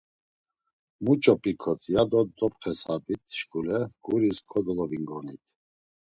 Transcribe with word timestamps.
Muç̌o 1.03 1.33
p̌iǩot, 1.41 1.81
ya 1.93 2.03
do 2.11 2.21
dopxesabit 2.37 3.23
şuǩule 3.37 3.79
guris 4.03 4.37
kodolovingonit. 4.51 5.43